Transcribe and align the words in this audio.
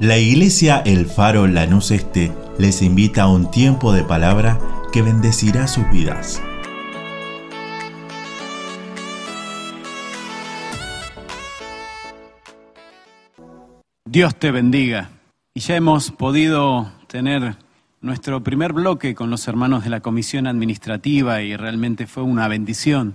La 0.00 0.18
iglesia 0.18 0.82
El 0.84 1.06
Faro 1.06 1.46
Lanús 1.46 1.90
Este 1.90 2.32
les 2.58 2.82
invita 2.82 3.22
a 3.22 3.28
un 3.28 3.50
tiempo 3.50 3.92
de 3.92 4.02
palabra 4.02 4.58
que 4.92 5.02
bendecirá 5.02 5.68
sus 5.68 5.88
vidas. 5.90 6.42
Dios 14.04 14.34
te 14.36 14.50
bendiga. 14.50 15.10
Y 15.54 15.60
ya 15.60 15.76
hemos 15.76 16.10
podido 16.10 16.90
tener 17.06 17.56
nuestro 18.00 18.42
primer 18.42 18.72
bloque 18.72 19.14
con 19.14 19.30
los 19.30 19.46
hermanos 19.46 19.84
de 19.84 19.90
la 19.90 20.00
Comisión 20.00 20.46
Administrativa 20.46 21.42
y 21.42 21.56
realmente 21.56 22.06
fue 22.06 22.22
una 22.22 22.48
bendición. 22.48 23.14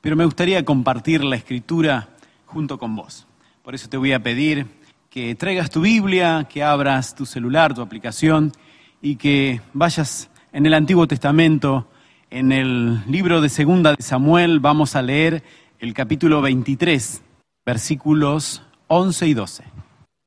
Pero 0.00 0.14
me 0.14 0.24
gustaría 0.24 0.64
compartir 0.64 1.24
la 1.24 1.36
escritura 1.36 2.10
junto 2.46 2.78
con 2.78 2.94
vos. 2.94 3.26
Por 3.62 3.74
eso 3.74 3.88
te 3.88 3.96
voy 3.96 4.12
a 4.12 4.22
pedir 4.22 4.77
que 5.10 5.34
traigas 5.34 5.70
tu 5.70 5.80
Biblia, 5.80 6.46
que 6.48 6.62
abras 6.62 7.14
tu 7.14 7.24
celular, 7.24 7.74
tu 7.74 7.80
aplicación 7.80 8.52
y 9.00 9.16
que 9.16 9.60
vayas 9.72 10.30
en 10.52 10.66
el 10.66 10.74
Antiguo 10.74 11.06
Testamento, 11.06 11.88
en 12.30 12.52
el 12.52 13.00
libro 13.06 13.40
de 13.40 13.48
Segunda 13.48 13.94
de 13.94 14.02
Samuel, 14.02 14.60
vamos 14.60 14.96
a 14.96 15.02
leer 15.02 15.42
el 15.78 15.94
capítulo 15.94 16.42
23, 16.42 17.22
versículos 17.64 18.62
11 18.88 19.26
y 19.28 19.34
12. 19.34 19.64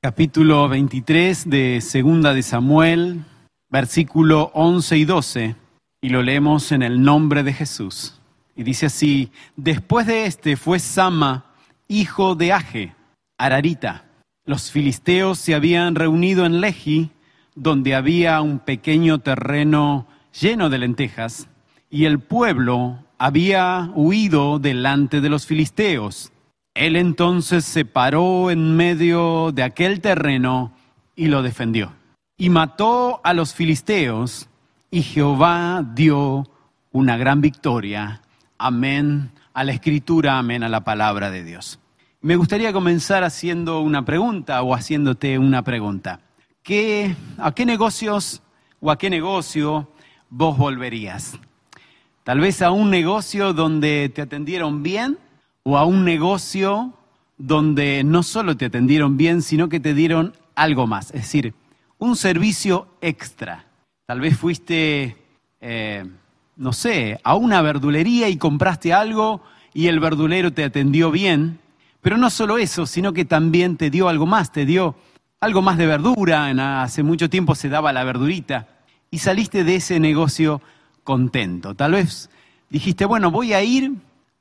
Capítulo 0.01 0.67
23 0.67 1.47
de 1.47 1.81
Segunda 1.81 2.33
de 2.33 2.41
Samuel, 2.41 3.23
versículo 3.69 4.51
11 4.55 4.97
y 4.97 5.05
12, 5.05 5.55
y 6.01 6.09
lo 6.09 6.23
leemos 6.23 6.71
en 6.71 6.81
el 6.81 7.03
nombre 7.03 7.43
de 7.43 7.53
Jesús. 7.53 8.19
Y 8.55 8.63
dice 8.63 8.87
así, 8.87 9.31
después 9.55 10.07
de 10.07 10.25
este 10.25 10.57
fue 10.57 10.79
Sama, 10.79 11.45
hijo 11.87 12.33
de 12.33 12.51
Aje, 12.51 12.95
Ararita. 13.37 14.05
Los 14.45 14.71
filisteos 14.71 15.37
se 15.37 15.53
habían 15.53 15.93
reunido 15.93 16.45
en 16.45 16.61
Lehi, 16.61 17.11
donde 17.53 17.93
había 17.93 18.41
un 18.41 18.57
pequeño 18.57 19.19
terreno 19.19 20.07
lleno 20.39 20.69
de 20.69 20.79
lentejas, 20.79 21.47
y 21.91 22.05
el 22.05 22.19
pueblo 22.19 23.03
había 23.19 23.91
huido 23.93 24.57
delante 24.57 25.21
de 25.21 25.29
los 25.29 25.45
filisteos. 25.45 26.31
Él 26.73 26.95
entonces 26.95 27.65
se 27.65 27.85
paró 27.85 28.49
en 28.49 28.75
medio 28.75 29.51
de 29.51 29.61
aquel 29.61 30.01
terreno 30.01 30.73
y 31.15 31.27
lo 31.27 31.43
defendió. 31.43 31.93
Y 32.35 32.49
mató 32.49 33.21
a 33.23 33.33
los 33.33 33.53
filisteos, 33.53 34.49
y 34.89 35.03
Jehová 35.03 35.85
dio 35.93 36.49
una 36.91 37.15
gran 37.15 37.41
victoria. 37.41 38.21
Amén 38.57 39.31
a 39.53 39.63
la 39.63 39.73
escritura, 39.73 40.39
amén 40.39 40.63
a 40.63 40.69
la 40.69 40.83
palabra 40.83 41.29
de 41.29 41.43
Dios. 41.43 41.80
Me 42.23 42.35
gustaría 42.35 42.71
comenzar 42.71 43.23
haciendo 43.23 43.81
una 43.81 44.05
pregunta 44.05 44.61
o 44.61 44.75
haciéndote 44.75 45.39
una 45.39 45.63
pregunta. 45.63 46.19
¿Qué, 46.61 47.15
¿A 47.39 47.51
qué 47.51 47.65
negocios 47.65 48.43
o 48.79 48.91
a 48.91 48.97
qué 48.99 49.09
negocio 49.09 49.87
vos 50.29 50.55
volverías? 50.55 51.39
Tal 52.23 52.39
vez 52.39 52.61
a 52.61 52.69
un 52.69 52.91
negocio 52.91 53.53
donde 53.53 54.09
te 54.13 54.21
atendieron 54.21 54.83
bien 54.83 55.17
o 55.63 55.79
a 55.79 55.85
un 55.85 56.05
negocio 56.05 56.93
donde 57.39 58.03
no 58.03 58.21
solo 58.21 58.55
te 58.55 58.65
atendieron 58.65 59.17
bien, 59.17 59.41
sino 59.41 59.67
que 59.67 59.79
te 59.79 59.95
dieron 59.95 60.33
algo 60.53 60.85
más, 60.85 61.07
es 61.15 61.21
decir, 61.21 61.55
un 61.97 62.15
servicio 62.15 62.87
extra. 63.01 63.65
Tal 64.05 64.19
vez 64.19 64.37
fuiste, 64.37 65.17
eh, 65.59 66.05
no 66.55 66.71
sé, 66.71 67.19
a 67.23 67.33
una 67.33 67.63
verdulería 67.63 68.29
y 68.29 68.37
compraste 68.37 68.93
algo 68.93 69.41
y 69.73 69.87
el 69.87 69.99
verdulero 69.99 70.53
te 70.53 70.63
atendió 70.63 71.09
bien, 71.09 71.57
pero 72.01 72.17
no 72.17 72.29
solo 72.29 72.57
eso, 72.57 72.85
sino 72.85 73.13
que 73.13 73.25
también 73.25 73.77
te 73.77 73.89
dio 73.89 74.09
algo 74.09 74.25
más, 74.25 74.51
te 74.51 74.65
dio 74.65 74.95
algo 75.39 75.61
más 75.61 75.77
de 75.77 75.87
verdura, 75.87 76.83
hace 76.83 77.03
mucho 77.03 77.29
tiempo 77.29 77.55
se 77.55 77.69
daba 77.69 77.93
la 77.93 78.03
verdurita, 78.03 78.67
y 79.09 79.19
saliste 79.19 79.63
de 79.63 79.75
ese 79.75 79.99
negocio 79.99 80.61
contento. 81.03 81.75
Tal 81.75 81.93
vez 81.93 82.29
dijiste, 82.69 83.05
bueno, 83.05 83.31
voy 83.31 83.53
a 83.53 83.63
ir 83.63 83.91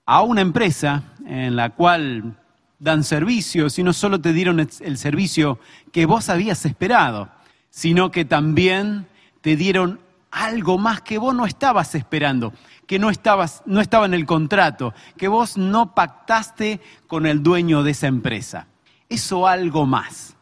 a 0.07 0.23
una 0.23 0.41
empresa 0.41 1.05
en 1.27 1.57
la 1.57 1.71
cual 1.71 2.37
dan 2.79 3.05
servicios 3.05 3.79
y 3.79 3.83
no 3.83 3.93
solo 3.93 4.21
te 4.21 4.33
dieron 4.33 4.61
el 4.61 4.99
servicio 4.99 5.59
que 5.93 6.07
vos 6.07 6.29
habías 6.29 6.65
esperado, 6.67 7.29
sino 7.71 8.11
que 8.11 8.25
también 8.25 9.07
te 9.41 9.57
dieron 9.57 10.01
algo 10.31 10.79
más 10.79 11.01
que 11.01 11.19
vos 11.19 11.35
no 11.35 11.47
estabas 11.47 11.95
esperando, 11.95 12.53
que 12.91 12.99
no, 12.99 13.09
estabas, 13.09 13.63
no 13.67 13.81
estaba 13.81 14.05
en 14.05 14.15
el 14.15 14.27
contrato, 14.27 14.95
que 15.17 15.29
vos 15.29 15.57
no 15.57 15.95
pactaste 15.95 16.81
con 17.07 17.25
el 17.25 17.41
dueño 17.41 17.85
de 17.85 17.93
esa 17.93 18.09
empresa. 18.09 18.67
Eso 19.09 19.47
algo 19.47 19.87
más. 19.87 20.37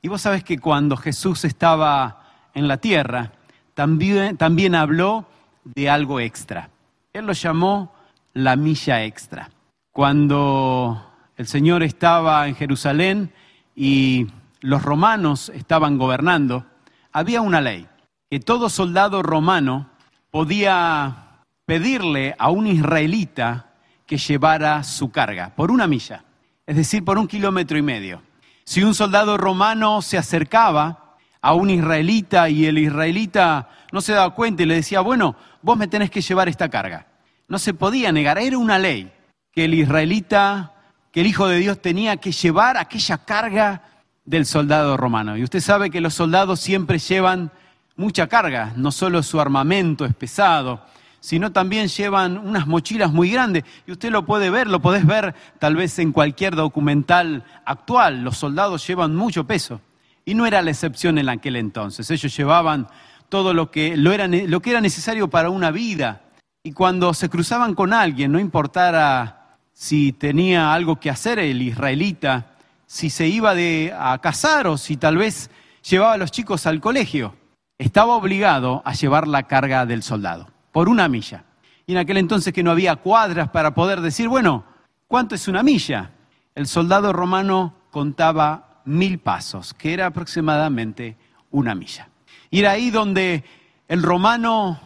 Y 0.00 0.08
vos 0.08 0.22
sabés 0.22 0.44
que 0.44 0.58
cuando 0.58 0.96
Jesús 0.96 1.44
estaba 1.44 2.22
en 2.54 2.68
la 2.68 2.78
tierra, 2.78 3.32
también, 3.74 4.38
también 4.38 4.74
habló 4.74 5.26
de 5.62 5.90
algo 5.90 6.20
extra. 6.20 6.70
Él 7.12 7.26
lo 7.26 7.34
llamó 7.34 7.92
la 8.32 8.56
milla 8.56 9.04
extra. 9.04 9.50
Cuando 9.92 11.06
el 11.36 11.46
Señor 11.46 11.82
estaba 11.82 12.48
en 12.48 12.54
Jerusalén 12.54 13.30
y 13.76 14.28
los 14.62 14.82
romanos 14.82 15.50
estaban 15.50 15.98
gobernando, 15.98 16.64
había 17.12 17.42
una 17.42 17.60
ley 17.60 17.86
que 18.30 18.40
todo 18.40 18.70
soldado 18.70 19.22
romano 19.22 19.90
podía 20.30 21.23
pedirle 21.66 22.34
a 22.38 22.50
un 22.50 22.66
israelita 22.66 23.70
que 24.06 24.18
llevara 24.18 24.82
su 24.82 25.10
carga 25.10 25.52
por 25.54 25.70
una 25.70 25.86
milla, 25.86 26.24
es 26.66 26.76
decir, 26.76 27.04
por 27.04 27.18
un 27.18 27.26
kilómetro 27.26 27.78
y 27.78 27.82
medio. 27.82 28.22
Si 28.64 28.82
un 28.82 28.94
soldado 28.94 29.36
romano 29.36 30.02
se 30.02 30.18
acercaba 30.18 31.16
a 31.40 31.54
un 31.54 31.70
israelita 31.70 32.48
y 32.48 32.66
el 32.66 32.78
israelita 32.78 33.68
no 33.92 34.00
se 34.00 34.12
daba 34.12 34.34
cuenta 34.34 34.62
y 34.62 34.66
le 34.66 34.76
decía, 34.76 35.00
bueno, 35.00 35.36
vos 35.62 35.76
me 35.76 35.88
tenés 35.88 36.10
que 36.10 36.22
llevar 36.22 36.48
esta 36.48 36.68
carga. 36.68 37.06
No 37.48 37.58
se 37.58 37.74
podía 37.74 38.12
negar, 38.12 38.38
era 38.38 38.56
una 38.56 38.78
ley 38.78 39.12
que 39.52 39.66
el 39.66 39.74
israelita, 39.74 40.72
que 41.12 41.20
el 41.20 41.26
Hijo 41.26 41.46
de 41.46 41.58
Dios 41.58 41.80
tenía 41.80 42.16
que 42.16 42.32
llevar 42.32 42.76
aquella 42.76 43.18
carga 43.18 43.82
del 44.24 44.46
soldado 44.46 44.96
romano. 44.96 45.36
Y 45.36 45.44
usted 45.44 45.60
sabe 45.60 45.90
que 45.90 46.00
los 46.00 46.14
soldados 46.14 46.60
siempre 46.60 46.98
llevan 46.98 47.52
mucha 47.96 48.26
carga, 48.26 48.72
no 48.76 48.90
solo 48.90 49.22
su 49.22 49.40
armamento 49.40 50.04
es 50.04 50.14
pesado, 50.14 50.82
sino 51.24 51.52
también 51.52 51.88
llevan 51.88 52.36
unas 52.36 52.66
mochilas 52.66 53.10
muy 53.10 53.30
grandes. 53.30 53.64
Y 53.86 53.92
usted 53.92 54.10
lo 54.10 54.26
puede 54.26 54.50
ver, 54.50 54.66
lo 54.66 54.80
podés 54.80 55.06
ver 55.06 55.34
tal 55.58 55.74
vez 55.74 55.98
en 55.98 56.12
cualquier 56.12 56.54
documental 56.54 57.44
actual. 57.64 58.22
Los 58.22 58.36
soldados 58.36 58.86
llevan 58.86 59.16
mucho 59.16 59.44
peso. 59.44 59.80
Y 60.26 60.34
no 60.34 60.44
era 60.44 60.60
la 60.60 60.72
excepción 60.72 61.16
en 61.16 61.30
aquel 61.30 61.56
entonces. 61.56 62.10
Ellos 62.10 62.36
llevaban 62.36 62.88
todo 63.30 63.54
lo 63.54 63.70
que, 63.70 63.96
lo 63.96 64.12
era, 64.12 64.26
lo 64.28 64.60
que 64.60 64.68
era 64.68 64.82
necesario 64.82 65.30
para 65.30 65.48
una 65.48 65.70
vida. 65.70 66.20
Y 66.62 66.72
cuando 66.72 67.14
se 67.14 67.30
cruzaban 67.30 67.74
con 67.74 67.94
alguien, 67.94 68.30
no 68.30 68.38
importara 68.38 69.56
si 69.72 70.12
tenía 70.12 70.74
algo 70.74 71.00
que 71.00 71.08
hacer 71.08 71.38
el 71.38 71.62
israelita, 71.62 72.50
si 72.84 73.08
se 73.08 73.28
iba 73.28 73.54
de, 73.54 73.94
a 73.98 74.18
casar 74.18 74.66
o 74.66 74.76
si 74.76 74.98
tal 74.98 75.16
vez 75.16 75.48
llevaba 75.88 76.12
a 76.12 76.18
los 76.18 76.30
chicos 76.30 76.66
al 76.66 76.82
colegio, 76.82 77.34
estaba 77.78 78.14
obligado 78.14 78.82
a 78.84 78.92
llevar 78.92 79.26
la 79.26 79.44
carga 79.44 79.86
del 79.86 80.02
soldado 80.02 80.53
por 80.74 80.88
una 80.88 81.06
milla. 81.06 81.44
Y 81.86 81.92
en 81.92 81.98
aquel 81.98 82.16
entonces 82.16 82.52
que 82.52 82.64
no 82.64 82.72
había 82.72 82.96
cuadras 82.96 83.48
para 83.50 83.74
poder 83.74 84.00
decir, 84.00 84.28
bueno, 84.28 84.64
¿cuánto 85.06 85.36
es 85.36 85.46
una 85.46 85.62
milla? 85.62 86.10
El 86.52 86.66
soldado 86.66 87.12
romano 87.12 87.76
contaba 87.92 88.82
mil 88.84 89.20
pasos, 89.20 89.72
que 89.72 89.94
era 89.94 90.06
aproximadamente 90.06 91.16
una 91.52 91.76
milla. 91.76 92.08
Y 92.50 92.58
era 92.58 92.72
ahí 92.72 92.90
donde 92.90 93.44
el 93.86 94.02
romano 94.02 94.80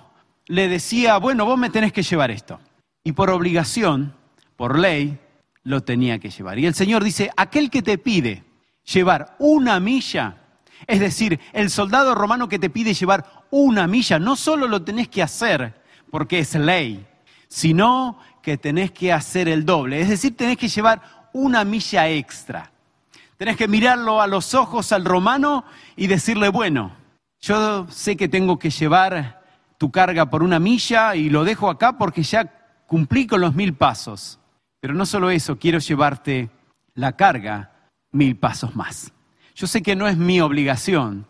le 0.46 0.68
decía, 0.68 1.16
bueno, 1.16 1.46
vos 1.46 1.58
me 1.58 1.70
tenés 1.70 1.94
que 1.94 2.02
llevar 2.02 2.30
esto. 2.30 2.60
Y 3.02 3.12
por 3.12 3.30
obligación, 3.30 4.12
por 4.56 4.78
ley, 4.78 5.18
lo 5.62 5.82
tenía 5.84 6.18
que 6.18 6.28
llevar. 6.28 6.58
Y 6.58 6.66
el 6.66 6.74
Señor 6.74 7.02
dice, 7.02 7.30
aquel 7.34 7.70
que 7.70 7.80
te 7.80 7.96
pide 7.96 8.44
llevar 8.84 9.36
una 9.38 9.80
milla, 9.80 10.36
es 10.86 11.00
decir, 11.00 11.40
el 11.54 11.70
soldado 11.70 12.14
romano 12.14 12.46
que 12.46 12.58
te 12.58 12.68
pide 12.68 12.92
llevar 12.92 13.38
una 13.50 13.86
milla, 13.86 14.18
no 14.18 14.36
solo 14.36 14.68
lo 14.68 14.82
tenés 14.82 15.08
que 15.08 15.22
hacer, 15.22 15.74
porque 16.10 16.40
es 16.40 16.54
ley, 16.54 17.06
sino 17.48 18.18
que 18.42 18.56
tenés 18.56 18.90
que 18.92 19.12
hacer 19.12 19.48
el 19.48 19.64
doble. 19.64 20.00
Es 20.00 20.08
decir, 20.08 20.36
tenés 20.36 20.56
que 20.56 20.68
llevar 20.68 21.28
una 21.32 21.64
milla 21.64 22.08
extra. 22.08 22.70
Tenés 23.36 23.56
que 23.56 23.68
mirarlo 23.68 24.20
a 24.20 24.26
los 24.26 24.54
ojos 24.54 24.92
al 24.92 25.04
romano 25.04 25.64
y 25.96 26.06
decirle, 26.06 26.48
bueno, 26.48 26.92
yo 27.40 27.86
sé 27.88 28.16
que 28.16 28.28
tengo 28.28 28.58
que 28.58 28.70
llevar 28.70 29.42
tu 29.78 29.90
carga 29.90 30.28
por 30.28 30.42
una 30.42 30.58
milla 30.58 31.14
y 31.14 31.30
lo 31.30 31.44
dejo 31.44 31.70
acá 31.70 31.96
porque 31.96 32.22
ya 32.22 32.44
cumplí 32.86 33.26
con 33.26 33.40
los 33.40 33.54
mil 33.54 33.74
pasos. 33.74 34.40
Pero 34.80 34.94
no 34.94 35.06
solo 35.06 35.30
eso, 35.30 35.58
quiero 35.58 35.78
llevarte 35.78 36.50
la 36.94 37.12
carga 37.12 37.72
mil 38.10 38.36
pasos 38.36 38.74
más. 38.74 39.12
Yo 39.54 39.66
sé 39.66 39.82
que 39.82 39.94
no 39.94 40.08
es 40.08 40.16
mi 40.16 40.40
obligación 40.40 41.26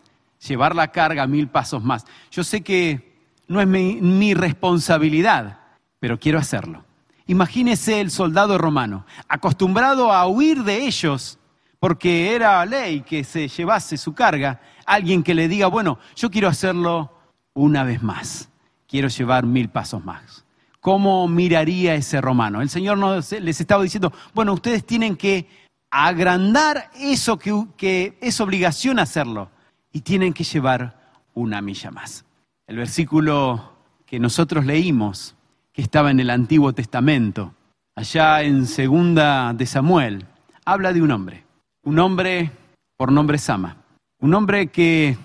llevar 0.47 0.75
la 0.75 0.89
carga 0.93 1.27
mil 1.27 1.49
pasos 1.49 1.83
más. 1.83 2.07
Yo 2.31 2.45
sé 2.45 2.63
que 2.63 3.08
no 3.49 3.61
es 3.61 3.67
mi, 3.67 4.35
responsabilidad, 4.35 5.59
pero 5.99 6.19
quiero 6.19 6.39
hacerlo. 6.39 6.85
Imagínese 7.27 8.01
el 8.01 8.11
soldado 8.11 8.57
romano, 8.59 9.05
acostumbrado 9.29 10.13
a 10.13 10.27
huir 10.27 10.63
de 10.63 10.87
ellos 10.87 11.39
porque 11.81 12.35
era 12.35 12.65
ley 12.65 13.03
que 13.03 13.25
se 13.25 13.49
llevase 13.49 13.97
su 13.97 14.15
carga, 14.15 14.61
alguien 14.87 15.23
que 15.23 15.35
le 15.35 15.49
diga, 15.49 15.67
bueno, 15.67 15.99
yo 16.17 16.31
quiero 16.31 16.49
hacerlo 16.49 17.13
una 17.55 17.85
vez 17.85 18.03
más, 18.03 18.49
quiero 18.87 19.09
llevar 19.09 19.47
mil 19.47 19.69
pasos 19.69 20.05
más. 20.05 20.45
¿Cómo 20.81 21.29
miraría 21.29 21.95
ese 21.95 22.21
romano? 22.21 22.63
El 22.63 22.71
Señor 22.71 22.99
les 22.99 23.61
estaba 23.61 23.83
diciendo, 23.83 24.13
bueno, 24.35 24.55
ustedes 24.55 24.85
tienen 24.85 25.17
que 25.17 25.49
agrandar 25.91 26.91
eso 26.99 27.39
que, 27.39 27.67
que 27.77 28.19
es 28.21 28.41
obligación 28.41 28.99
hacerlo 28.99 29.51
y 29.93 30.01
tienen 30.01 30.33
que 30.33 30.45
llevar 30.45 31.13
una 31.35 31.61
milla 31.61 31.91
más. 31.91 32.25
El 32.69 32.77
versículo 32.77 33.73
que 34.05 34.21
nosotros 34.21 34.67
leímos, 34.67 35.35
que 35.73 35.81
estaba 35.81 36.11
en 36.11 36.21
el 36.21 36.29
Antiguo 36.29 36.75
Testamento, 36.75 37.55
allá 37.97 38.43
en 38.43 38.67
Segunda 38.67 39.55
de 39.55 39.65
Samuel, 39.65 40.27
habla 40.67 40.93
de 40.93 41.01
un 41.01 41.11
hombre, 41.11 41.45
un 41.83 41.99
hombre 41.99 42.51
por 42.99 43.11
nombre 43.11 43.39
Sama, 43.39 43.79
un 44.21 44.35
hombre 44.35 44.67
que 44.67 45.17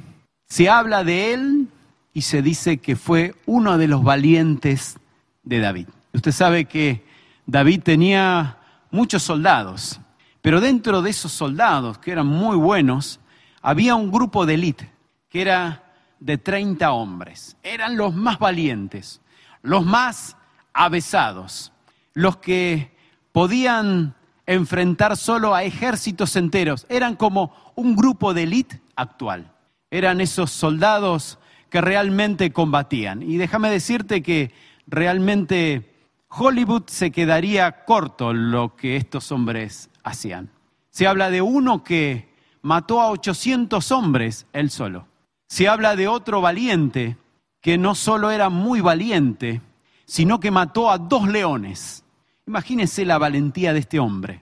se 0.47 0.69
habla 0.69 1.03
de 1.03 1.33
él 1.33 1.67
y 2.13 2.21
se 2.21 2.41
dice 2.41 2.77
que 2.77 2.95
fue 2.95 3.35
uno 3.45 3.77
de 3.77 3.89
los 3.89 4.05
valientes 4.05 4.97
de 5.43 5.59
David. 5.59 5.89
Usted 6.13 6.31
sabe 6.31 6.63
que 6.63 7.03
David 7.45 7.81
tenía 7.83 8.57
muchos 8.89 9.21
soldados, 9.21 9.99
pero 10.41 10.61
dentro 10.61 11.01
de 11.01 11.09
esos 11.09 11.33
soldados, 11.33 11.97
que 11.97 12.13
eran 12.13 12.27
muy 12.27 12.55
buenos, 12.55 13.19
había 13.61 13.95
un 13.95 14.13
grupo 14.13 14.45
de 14.45 14.53
élite, 14.53 14.89
que 15.27 15.41
era 15.41 15.82
de 16.23 16.37
30 16.37 16.91
hombres. 16.93 17.57
Eran 17.63 17.97
los 17.97 18.15
más 18.15 18.39
valientes, 18.39 19.21
los 19.61 19.85
más 19.85 20.37
avesados, 20.73 21.73
los 22.13 22.37
que 22.37 22.95
podían 23.33 24.15
enfrentar 24.45 25.17
solo 25.17 25.53
a 25.53 25.63
ejércitos 25.63 26.35
enteros. 26.35 26.85
Eran 26.89 27.15
como 27.15 27.53
un 27.75 27.95
grupo 27.95 28.33
de 28.33 28.43
élite 28.43 28.81
actual. 28.95 29.51
Eran 29.91 30.21
esos 30.21 30.51
soldados 30.51 31.39
que 31.69 31.81
realmente 31.81 32.53
combatían. 32.53 33.21
Y 33.21 33.37
déjame 33.37 33.69
decirte 33.69 34.23
que 34.23 34.53
realmente 34.87 36.07
Hollywood 36.29 36.83
se 36.87 37.11
quedaría 37.11 37.83
corto 37.83 38.33
lo 38.33 38.75
que 38.75 38.95
estos 38.95 39.31
hombres 39.31 39.89
hacían. 40.03 40.51
Se 40.89 41.05
habla 41.05 41.29
de 41.29 41.41
uno 41.41 41.83
que 41.83 42.33
mató 42.61 43.01
a 43.01 43.09
800 43.09 43.91
hombres 43.91 44.45
él 44.53 44.69
solo. 44.69 45.07
Se 45.53 45.67
habla 45.67 45.95
de 45.95 46.07
otro 46.07 46.41
valiente 46.41 47.15
que 47.61 47.77
no 47.77 47.93
solo 47.93 48.31
era 48.31 48.49
muy 48.49 48.81
valiente, 48.81 49.61
sino 50.03 50.39
que 50.39 50.49
mató 50.49 50.89
a 50.89 50.97
dos 50.97 51.27
leones. 51.27 52.03
Imagínense 52.47 53.05
la 53.05 53.19
valentía 53.19 53.71
de 53.71 53.77
este 53.77 53.99
hombre. 53.99 54.39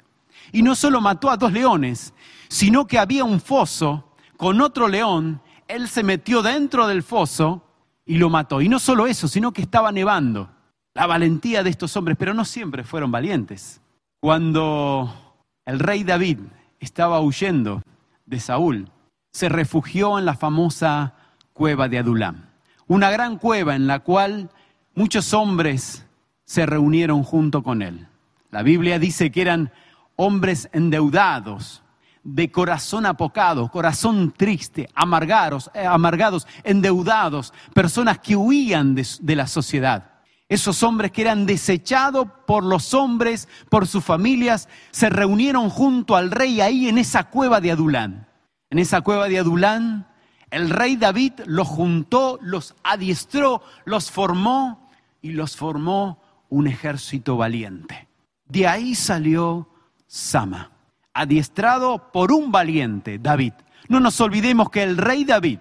Y 0.54 0.62
no 0.64 0.74
solo 0.74 1.02
mató 1.02 1.30
a 1.30 1.36
dos 1.36 1.52
leones, 1.52 2.14
sino 2.48 2.88
que 2.88 2.98
había 2.98 3.26
un 3.26 3.42
foso 3.42 4.14
con 4.38 4.62
otro 4.62 4.88
león, 4.88 5.42
él 5.68 5.90
se 5.90 6.02
metió 6.02 6.42
dentro 6.42 6.88
del 6.88 7.04
foso 7.04 7.62
y 8.06 8.16
lo 8.16 8.30
mató. 8.30 8.62
Y 8.62 8.70
no 8.70 8.80
solo 8.80 9.06
eso, 9.06 9.28
sino 9.28 9.52
que 9.52 9.64
estaba 9.64 9.92
nevando. 9.92 10.50
La 10.94 11.08
valentía 11.08 11.62
de 11.62 11.72
estos 11.72 11.98
hombres, 11.98 12.16
pero 12.18 12.34
no 12.34 12.46
siempre 12.46 12.86
fueron 12.86 13.12
valientes. 13.12 13.82
Cuando 14.22 15.44
el 15.66 15.80
rey 15.80 16.06
David 16.06 16.40
estaba 16.80 17.20
huyendo 17.20 17.82
de 18.26 18.40
Saúl, 18.40 18.90
se 19.32 19.50
refugió 19.50 20.20
en 20.20 20.26
la 20.26 20.36
famosa 20.36 21.14
cueva 21.54 21.88
de 21.88 22.00
Adulam. 22.00 22.46
Una 22.88 23.10
gran 23.10 23.38
cueva 23.38 23.76
en 23.76 23.88
la 23.88 24.00
cual 24.00 24.50
muchos 24.94 25.34
hombres 25.34 26.06
se 26.46 26.66
reunieron 26.66 27.24
junto 27.24 27.64
con 27.64 27.82
él. 27.82 28.08
La 28.50 28.64
Biblia 28.64 29.00
dice 29.00 29.32
que 29.32 29.42
eran 29.42 29.72
hombres 30.18 30.70
endeudados, 30.74 31.82
de 32.24 32.52
corazón 32.52 33.06
apocado, 33.06 33.70
corazón 33.70 34.32
triste, 34.36 34.90
amargados, 34.94 35.72
eh, 35.74 35.86
amargados 35.86 36.46
endeudados, 36.64 37.54
personas 37.74 38.20
que 38.20 38.36
huían 38.36 38.94
de, 38.94 39.08
de 39.22 39.36
la 39.36 39.48
sociedad. 39.48 40.12
Esos 40.48 40.84
hombres 40.84 41.12
que 41.12 41.22
eran 41.22 41.46
desechados 41.46 42.28
por 42.46 42.64
los 42.64 42.94
hombres, 42.94 43.48
por 43.70 43.88
sus 43.88 44.04
familias, 44.04 44.68
se 44.92 45.10
reunieron 45.10 45.70
junto 45.70 46.16
al 46.16 46.30
rey 46.30 46.60
ahí 46.60 46.90
en 46.90 46.98
esa 46.98 47.24
cueva 47.24 47.62
de 47.62 47.72
Adulán. 47.72 48.28
En 48.72 48.80
esa 48.80 49.02
cueva 49.02 49.28
de 49.28 49.38
Adulán, 49.38 50.08
el 50.50 50.70
rey 50.70 50.96
David 50.96 51.34
los 51.46 51.68
juntó, 51.68 52.40
los 52.42 52.74
adiestró, 52.84 53.62
los 53.84 54.10
formó 54.10 54.90
y 55.22 55.34
los 55.34 55.58
formó 55.58 56.22
un 56.50 56.68
ejército 56.68 57.36
valiente. 57.36 58.08
De 58.46 58.68
ahí 58.68 58.96
salió 58.96 59.68
Sama, 60.08 60.72
adiestrado 61.14 62.12
por 62.14 62.32
un 62.32 62.52
valiente, 62.52 63.20
David. 63.20 63.54
No 63.90 64.00
nos 64.00 64.20
olvidemos 64.22 64.70
que 64.70 64.84
el 64.84 64.98
rey 64.98 65.26
David 65.26 65.60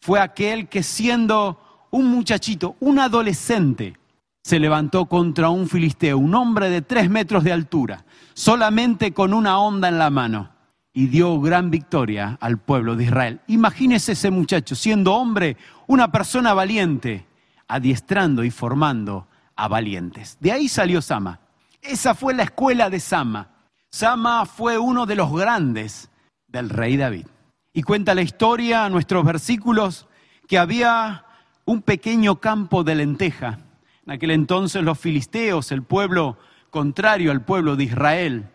fue 0.00 0.20
aquel 0.20 0.68
que 0.68 0.82
siendo 0.82 1.86
un 1.90 2.06
muchachito, 2.06 2.74
un 2.80 2.98
adolescente, 2.98 3.96
se 4.42 4.58
levantó 4.58 5.06
contra 5.06 5.48
un 5.50 5.68
filisteo, 5.68 6.18
un 6.18 6.34
hombre 6.34 6.70
de 6.70 6.82
tres 6.82 7.08
metros 7.08 7.44
de 7.44 7.52
altura, 7.52 8.04
solamente 8.34 9.12
con 9.12 9.32
una 9.32 9.60
onda 9.60 9.88
en 9.88 9.98
la 9.98 10.10
mano, 10.10 10.57
y 10.98 11.06
dio 11.06 11.40
gran 11.40 11.70
victoria 11.70 12.36
al 12.40 12.58
pueblo 12.58 12.96
de 12.96 13.04
Israel. 13.04 13.40
Imagínese 13.46 14.12
ese 14.12 14.32
muchacho, 14.32 14.74
siendo 14.74 15.14
hombre, 15.14 15.56
una 15.86 16.10
persona 16.10 16.54
valiente, 16.54 17.24
adiestrando 17.68 18.42
y 18.42 18.50
formando 18.50 19.28
a 19.54 19.68
valientes. 19.68 20.36
De 20.40 20.50
ahí 20.50 20.68
salió 20.68 21.00
Sama. 21.00 21.38
Esa 21.80 22.16
fue 22.16 22.34
la 22.34 22.42
escuela 22.42 22.90
de 22.90 22.98
Sama. 22.98 23.46
Sama 23.88 24.44
fue 24.44 24.76
uno 24.76 25.06
de 25.06 25.14
los 25.14 25.32
grandes 25.32 26.10
del 26.48 26.68
rey 26.68 26.96
David. 26.96 27.26
Y 27.72 27.84
cuenta 27.84 28.12
la 28.12 28.22
historia, 28.22 28.88
nuestros 28.88 29.24
versículos, 29.24 30.08
que 30.48 30.58
había 30.58 31.26
un 31.64 31.80
pequeño 31.80 32.40
campo 32.40 32.82
de 32.82 32.96
lenteja 32.96 33.60
en 34.04 34.14
aquel 34.14 34.32
entonces 34.32 34.82
los 34.82 34.98
filisteos, 34.98 35.70
el 35.70 35.84
pueblo 35.84 36.38
contrario 36.70 37.30
al 37.30 37.44
pueblo 37.44 37.76
de 37.76 37.84
Israel, 37.84 38.48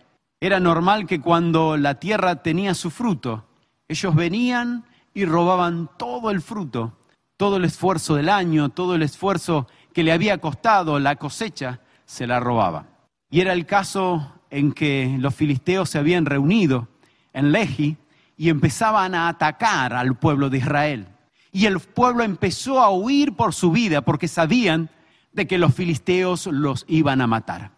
era 0.45 0.59
normal 0.59 1.07
que 1.07 1.21
cuando 1.21 1.77
la 1.77 2.01
tierra 2.01 2.43
tenía 2.43 2.73
su 2.73 2.91
fruto, 2.91 3.45
ellos 3.87 4.13
venían 4.13 4.83
y 5.13 5.23
robaban 5.23 5.89
todo 5.97 6.31
el 6.31 6.41
fruto, 6.41 6.97
todo 7.37 7.55
el 7.55 7.63
esfuerzo 7.63 8.15
del 8.15 8.27
año, 8.27 8.67
todo 8.67 8.95
el 8.95 9.03
esfuerzo 9.03 9.69
que 9.93 10.03
le 10.03 10.11
había 10.11 10.39
costado 10.39 10.99
la 10.99 11.15
cosecha, 11.15 11.79
se 12.05 12.27
la 12.27 12.41
robaban. 12.41 12.89
Y 13.29 13.39
era 13.39 13.53
el 13.53 13.65
caso 13.65 14.33
en 14.49 14.73
que 14.73 15.15
los 15.17 15.33
filisteos 15.33 15.89
se 15.89 15.99
habían 15.99 16.25
reunido 16.25 16.89
en 17.31 17.53
Lehi 17.53 17.95
y 18.35 18.49
empezaban 18.49 19.15
a 19.15 19.29
atacar 19.29 19.93
al 19.93 20.17
pueblo 20.17 20.49
de 20.49 20.57
Israel. 20.57 21.07
Y 21.53 21.67
el 21.67 21.79
pueblo 21.79 22.21
empezó 22.21 22.81
a 22.81 22.89
huir 22.89 23.37
por 23.37 23.53
su 23.53 23.71
vida 23.71 24.01
porque 24.01 24.27
sabían 24.27 24.89
de 25.31 25.47
que 25.47 25.57
los 25.57 25.73
filisteos 25.73 26.47
los 26.47 26.83
iban 26.89 27.21
a 27.21 27.27
matar. 27.27 27.71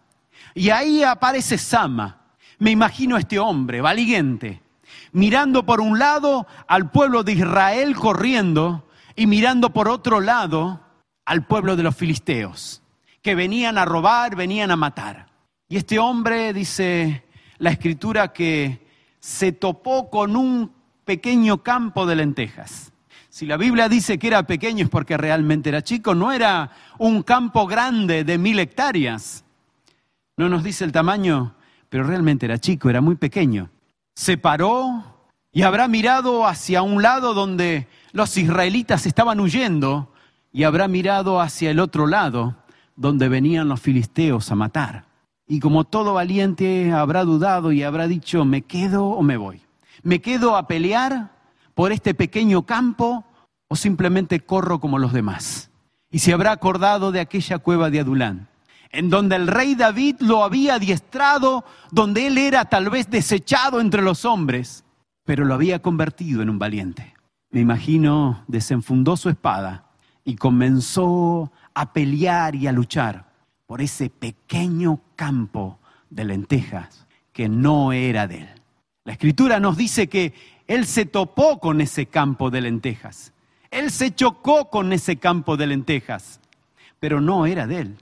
Y 0.52 0.70
ahí 0.70 1.04
aparece 1.04 1.58
Sama. 1.58 2.25
Me 2.58 2.70
imagino 2.70 3.16
a 3.16 3.20
este 3.20 3.38
hombre 3.38 3.80
valiente, 3.80 4.62
mirando 5.12 5.66
por 5.66 5.80
un 5.80 5.98
lado 5.98 6.46
al 6.66 6.90
pueblo 6.90 7.22
de 7.22 7.32
Israel 7.32 7.94
corriendo 7.94 8.88
y 9.14 9.26
mirando 9.26 9.70
por 9.70 9.88
otro 9.88 10.20
lado 10.20 10.80
al 11.24 11.46
pueblo 11.46 11.76
de 11.76 11.82
los 11.82 11.96
filisteos, 11.96 12.82
que 13.20 13.34
venían 13.34 13.78
a 13.78 13.84
robar, 13.84 14.36
venían 14.36 14.70
a 14.70 14.76
matar. 14.76 15.26
Y 15.68 15.76
este 15.76 15.98
hombre 15.98 16.52
dice 16.52 17.24
la 17.58 17.70
escritura 17.70 18.32
que 18.32 18.86
se 19.18 19.52
topó 19.52 20.08
con 20.08 20.36
un 20.36 20.72
pequeño 21.04 21.62
campo 21.62 22.06
de 22.06 22.16
lentejas. 22.16 22.92
Si 23.28 23.44
la 23.44 23.56
Biblia 23.56 23.88
dice 23.88 24.18
que 24.18 24.28
era 24.28 24.46
pequeño 24.46 24.84
es 24.84 24.90
porque 24.90 25.16
realmente 25.16 25.68
era 25.68 25.82
chico, 25.82 26.14
no 26.14 26.32
era 26.32 26.70
un 26.98 27.22
campo 27.22 27.66
grande 27.66 28.24
de 28.24 28.38
mil 28.38 28.58
hectáreas. 28.58 29.44
No 30.36 30.48
nos 30.48 30.62
dice 30.62 30.84
el 30.84 30.92
tamaño, 30.92 31.54
pero 31.88 32.04
realmente 32.04 32.46
era 32.46 32.58
chico, 32.58 32.90
era 32.90 33.00
muy 33.00 33.16
pequeño. 33.16 33.70
Se 34.14 34.36
paró 34.36 35.04
y 35.52 35.62
habrá 35.62 35.88
mirado 35.88 36.46
hacia 36.46 36.82
un 36.82 37.02
lado 37.02 37.34
donde 37.34 37.88
los 38.12 38.36
israelitas 38.36 39.06
estaban 39.06 39.40
huyendo 39.40 40.12
y 40.52 40.64
habrá 40.64 40.88
mirado 40.88 41.40
hacia 41.40 41.70
el 41.70 41.80
otro 41.80 42.06
lado 42.06 42.56
donde 42.96 43.28
venían 43.28 43.68
los 43.68 43.80
filisteos 43.80 44.50
a 44.50 44.54
matar. 44.54 45.04
Y 45.46 45.60
como 45.60 45.84
todo 45.84 46.14
valiente 46.14 46.92
habrá 46.92 47.24
dudado 47.24 47.72
y 47.72 47.82
habrá 47.82 48.08
dicho, 48.08 48.44
¿me 48.44 48.62
quedo 48.62 49.06
o 49.06 49.22
me 49.22 49.36
voy? 49.36 49.62
¿Me 50.02 50.20
quedo 50.20 50.56
a 50.56 50.66
pelear 50.66 51.30
por 51.74 51.92
este 51.92 52.14
pequeño 52.14 52.62
campo 52.62 53.24
o 53.68 53.76
simplemente 53.76 54.40
corro 54.40 54.80
como 54.80 54.98
los 54.98 55.12
demás? 55.12 55.70
Y 56.10 56.20
se 56.20 56.32
habrá 56.32 56.52
acordado 56.52 57.12
de 57.12 57.20
aquella 57.20 57.58
cueva 57.58 57.90
de 57.90 58.00
Adulán, 58.00 58.48
en 58.96 59.10
donde 59.10 59.36
el 59.36 59.46
rey 59.46 59.74
David 59.74 60.16
lo 60.20 60.42
había 60.42 60.76
adiestrado, 60.76 61.66
donde 61.90 62.26
él 62.28 62.38
era 62.38 62.64
tal 62.64 62.88
vez 62.88 63.10
desechado 63.10 63.78
entre 63.82 64.00
los 64.00 64.24
hombres, 64.24 64.84
pero 65.22 65.44
lo 65.44 65.52
había 65.52 65.82
convertido 65.82 66.40
en 66.40 66.48
un 66.48 66.58
valiente. 66.58 67.14
Me 67.50 67.60
imagino, 67.60 68.42
desenfundó 68.48 69.18
su 69.18 69.28
espada 69.28 69.84
y 70.24 70.36
comenzó 70.36 71.52
a 71.74 71.92
pelear 71.92 72.54
y 72.54 72.68
a 72.68 72.72
luchar 72.72 73.26
por 73.66 73.82
ese 73.82 74.08
pequeño 74.08 75.02
campo 75.14 75.78
de 76.08 76.24
lentejas 76.24 77.06
que 77.34 77.50
no 77.50 77.92
era 77.92 78.26
de 78.26 78.38
él. 78.38 78.48
La 79.04 79.12
escritura 79.12 79.60
nos 79.60 79.76
dice 79.76 80.06
que 80.06 80.32
él 80.66 80.86
se 80.86 81.04
topó 81.04 81.60
con 81.60 81.82
ese 81.82 82.06
campo 82.06 82.50
de 82.50 82.62
lentejas. 82.62 83.34
Él 83.70 83.90
se 83.90 84.14
chocó 84.14 84.70
con 84.70 84.94
ese 84.94 85.16
campo 85.18 85.58
de 85.58 85.66
lentejas, 85.66 86.40
pero 86.98 87.20
no 87.20 87.44
era 87.44 87.66
de 87.66 87.80
él. 87.80 87.96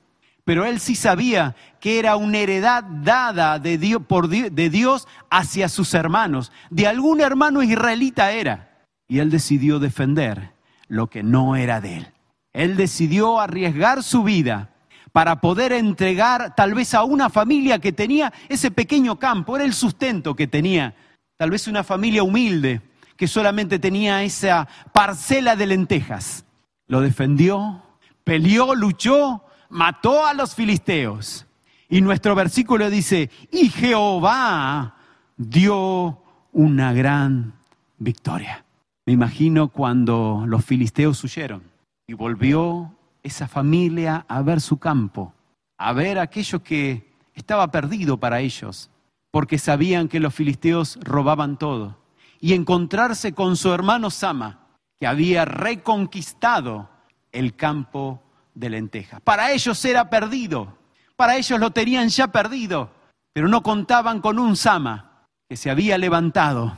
Pero 0.45 0.67
él 0.67 0.79
sí 0.79 0.95
sabía 0.95 1.57
que 1.81 1.99
era 1.99 2.17
una 2.17 2.39
heredad 2.39 2.85
dada 2.85 3.59
de 3.59 3.79
Dios, 3.79 5.09
hacia 5.31 5.69
sus 5.69 5.95
hermanos. 5.95 6.53
De 6.71 6.87
algún 6.87 7.21
hermano 7.21 7.63
israelita 7.63 8.33
era. 8.33 8.87
Y 9.09 9.19
él 9.19 9.31
decidió 9.31 9.79
defender 9.79 10.53
lo 10.89 11.09
que 11.09 11.23
no 11.23 11.57
era 11.57 11.81
de 11.81 11.99
él. 11.99 12.13
Él 12.53 12.77
decidió 12.77 13.41
arriesgar 13.41 14.03
su 14.03 14.23
vida 14.23 14.71
para 15.13 15.41
poder 15.41 15.73
entregar 15.73 16.55
tal 16.57 16.75
vez 16.75 16.93
a 16.93 17.05
una 17.05 17.31
familia 17.31 17.79
que 17.79 17.93
tenía 17.93 18.33
ese 18.49 18.71
pequeño 18.71 19.19
campo, 19.19 19.55
era 19.55 19.65
el 19.65 19.73
sustento 19.73 20.35
que 20.35 20.49
tenía, 20.49 20.95
tal 21.37 21.51
vez 21.51 21.69
una 21.69 21.85
familia 21.85 22.25
humilde 22.25 22.81
que 23.17 23.29
solamente 23.29 23.79
tenía 23.79 24.25
esa 24.25 24.67
parcela 24.93 25.55
de 25.55 25.67
lentejas. 25.67 26.45
Lo 26.89 27.01
defendió, 27.01 27.83
peleó, 28.25 28.75
luchó, 28.75 29.44
mató 29.69 30.27
a 30.27 30.35
los 30.35 30.55
filisteos. 30.55 31.47
Y 31.89 32.01
nuestro 32.01 32.35
versículo 32.35 32.91
dice, 32.91 33.31
y 33.51 33.69
Jehová 33.69 34.97
dio 35.37 36.23
una 36.53 36.93
gran 36.93 37.55
victoria. 37.99 38.65
Me 39.07 39.13
imagino 39.13 39.69
cuando 39.69 40.45
los 40.47 40.65
filisteos 40.65 41.23
huyeron 41.25 41.63
y 42.07 42.15
volvió 42.15 42.95
esa 43.23 43.49
familia 43.49 44.25
a 44.29 44.43
ver 44.43 44.61
su 44.61 44.79
campo, 44.79 45.35
a 45.79 45.93
ver 45.93 46.19
aquello 46.19 46.63
que 46.63 47.13
estaba 47.35 47.71
perdido 47.71 48.19
para 48.19 48.41
ellos, 48.41 48.91
porque 49.31 49.59
sabían 49.59 50.09
que 50.09 50.21
los 50.21 50.35
filisteos 50.35 50.99
robaban 51.03 51.59
todo, 51.59 51.99
y 52.41 52.53
encontrarse 52.53 53.33
con 53.33 53.57
su 53.57 53.73
hermano 53.73 54.11
Sama, 54.11 54.61
que 54.99 55.07
había 55.07 55.45
reconquistado 55.45 56.89
el 57.33 57.57
campo 57.57 58.23
de 58.55 58.71
lentejas. 58.71 59.21
Para 59.21 59.53
ellos 59.53 59.85
era 59.85 60.09
perdido, 60.11 60.77
para 61.17 61.37
ellos 61.37 61.59
lo 61.61 61.71
tenían 61.71 62.09
ya 62.09 62.29
perdido, 62.29 62.91
pero 63.33 63.49
no 63.49 63.63
contaban 63.63 64.21
con 64.21 64.39
un 64.39 64.57
Sama 64.57 65.27
que 65.49 65.57
se 65.57 65.71
había 65.71 65.99
levantado 65.99 66.77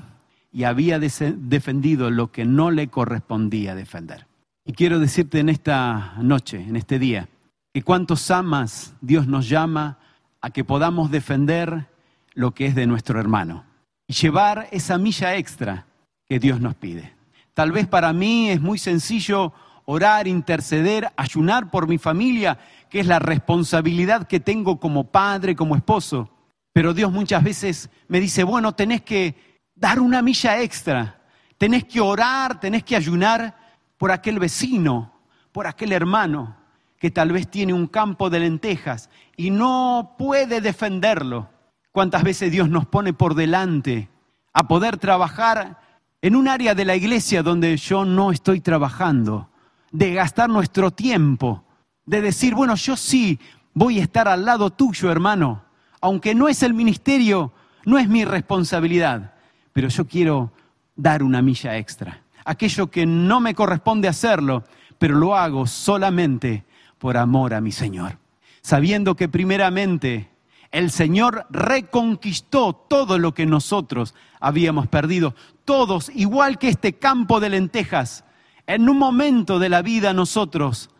y 0.53 0.65
había 0.65 0.99
defendido 0.99 2.11
lo 2.11 2.33
que 2.33 2.45
no 2.45 2.71
le 2.71 2.89
correspondía 2.89 3.75
defender. 3.75 4.27
Y 4.65 4.73
quiero 4.73 4.99
decirte 4.99 5.39
en 5.39 5.49
esta 5.49 6.15
noche, 6.19 6.61
en 6.61 6.77
este 6.77 6.99
día, 6.99 7.29
que 7.73 7.83
cuántos 7.83 8.31
amas 8.31 8.95
Dios 9.01 9.27
nos 9.27 9.49
llama 9.49 9.99
a 10.41 10.51
que 10.51 10.65
podamos 10.65 11.11
defender 11.11 11.87
lo 12.35 12.53
que 12.53 12.67
es 12.67 12.75
de 12.75 12.87
nuestro 12.87 13.21
hermano 13.21 13.65
y 14.07 14.15
llevar 14.15 14.69
esa 14.71 14.99
milla 14.99 15.37
extra 15.37 15.87
que 16.27 16.39
Dios 16.39 16.61
nos 16.61 16.75
pide. 16.75 17.15
Tal 17.55 17.73
vez 17.73 17.87
para 17.87 18.13
mí 18.13 18.51
es 18.51 18.61
muy 18.61 18.79
sencillo 18.79 19.53
orar, 19.87 20.29
interceder, 20.29 21.11
ayunar 21.17 21.71
por 21.71 21.89
mi 21.89 21.97
familia, 21.97 22.59
que 22.91 23.01
es 23.01 23.07
la 23.07 23.19
responsabilidad 23.19 24.27
que 24.27 24.41
tengo 24.41 24.79
como 24.79 25.11
padre, 25.11 25.57
como 25.57 25.75
esposo. 25.75 26.29
Pero 26.73 26.93
Dios 26.93 27.11
muchas 27.11 27.43
veces 27.43 27.89
me 28.09 28.21
dice, 28.21 28.45
bueno, 28.45 28.75
tenés 28.75 29.01
que 29.03 29.35
dar 29.75 29.99
una 29.99 30.21
milla 30.21 30.61
extra. 30.61 31.23
Tenés 31.57 31.85
que 31.85 32.01
orar, 32.01 32.61
tenés 32.61 32.85
que 32.85 32.97
ayunar 32.97 33.57
por 33.97 34.13
aquel 34.13 34.39
vecino, 34.39 35.13
por 35.53 35.67
aquel 35.67 35.93
hermano 35.93 36.57
que 36.99 37.11
tal 37.11 37.33
vez 37.33 37.49
tiene 37.49 37.73
un 37.73 37.87
campo 37.87 38.31
de 38.31 38.41
lentejas 38.41 39.11
y 39.37 39.51
no 39.51 40.17
puede 40.19 40.61
defenderlo. 40.61 41.49
¿Cuántas 41.93 42.23
veces 42.23 42.51
Dios 42.51 42.69
nos 42.69 42.87
pone 42.87 43.13
por 43.13 43.35
delante 43.35 44.11
a 44.53 44.67
poder 44.69 44.99
trabajar 44.99 45.81
en 46.21 46.37
un 46.37 46.49
área 46.49 46.75
de 46.75 46.85
la 46.85 46.97
iglesia 46.97 47.43
donde 47.43 47.77
yo 47.77 48.05
no 48.05 48.33
estoy 48.33 48.61
trabajando? 48.61 49.49
De 49.91 50.15
gastar 50.15 50.51
nuestro 50.51 50.91
tiempo, 50.91 51.65
de 52.05 52.21
decir, 52.21 52.55
bueno, 52.55 52.75
yo 52.75 52.97
sí 52.97 53.39
voy 53.75 54.01
a 54.01 54.03
estar 54.03 54.29
al 54.29 54.45
lado 54.45 54.71
tuyo, 54.71 55.11
hermano, 55.11 55.63
aunque 56.01 56.35
no 56.35 56.49
es 56.49 56.63
el 56.63 56.75
ministerio, 56.75 57.53
no 57.85 57.99
es 57.99 58.09
mi 58.09 58.25
responsabilidad 58.25 59.33
pero 59.77 59.89
yo 59.89 60.07
quiero 60.07 60.53
dar 60.95 61.23
una 61.23 61.43
milla 61.43 61.77
extra. 61.77 62.23
Aquello 62.47 62.91
que 62.91 63.05
no 63.05 63.41
me 63.41 63.55
corresponde 63.55 64.09
hacerlo, 64.09 64.65
pero 64.97 65.17
lo 65.17 65.37
hago 65.37 65.67
solamente 65.67 66.65
por 66.97 67.19
amor 67.19 67.53
a 67.53 67.61
mi 67.61 67.73
Señor. 67.73 68.17
Sabiendo 68.63 69.17
que 69.17 69.29
primeramente 69.29 70.31
el 70.71 70.91
Señor 70.91 71.47
reconquistó 71.51 72.73
todo 72.73 73.19
lo 73.19 73.35
que 73.35 73.45
nosotros 73.45 74.15
habíamos 74.41 74.87
perdido. 74.89 75.35
Todos, 75.67 76.11
igual 76.15 76.59
que 76.59 76.71
este 76.71 76.95
campo 76.95 77.39
de 77.39 77.51
lentejas, 77.51 78.25
en 78.67 78.89
un 78.89 78.99
momento 78.99 79.59
de 79.59 79.69
la 79.69 79.83
vida 79.83 80.13
nosotros 80.13 80.91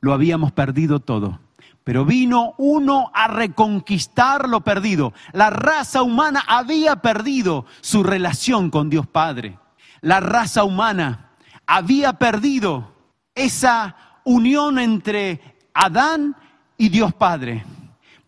lo 0.00 0.12
habíamos 0.12 0.52
perdido 0.52 1.00
todo 1.00 1.40
pero 1.84 2.04
vino 2.04 2.54
uno 2.58 3.10
a 3.12 3.26
reconquistar 3.26 4.48
lo 4.48 4.60
perdido. 4.60 5.12
La 5.32 5.50
raza 5.50 6.02
humana 6.02 6.44
había 6.46 6.96
perdido 6.96 7.66
su 7.80 8.02
relación 8.02 8.70
con 8.70 8.90
Dios 8.90 9.06
Padre. 9.06 9.58
La 10.00 10.20
raza 10.20 10.62
humana 10.62 11.30
había 11.66 12.12
perdido 12.12 12.92
esa 13.34 13.96
unión 14.24 14.78
entre 14.78 15.58
Adán 15.74 16.36
y 16.76 16.90
Dios 16.90 17.14
Padre. 17.14 17.64